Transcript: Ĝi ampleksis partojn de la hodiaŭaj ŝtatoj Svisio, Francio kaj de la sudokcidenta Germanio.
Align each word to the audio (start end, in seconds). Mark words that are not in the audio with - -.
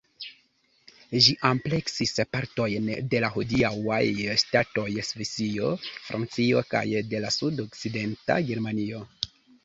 Ĝi 1.23 1.33
ampleksis 1.47 2.13
partojn 2.35 2.87
de 3.11 3.19
la 3.23 3.27
hodiaŭaj 3.35 3.99
ŝtatoj 4.43 4.85
Svisio, 5.09 5.69
Francio 6.07 6.63
kaj 6.71 6.81
de 7.11 7.21
la 7.27 7.31
sudokcidenta 7.37 8.39
Germanio. 8.49 9.03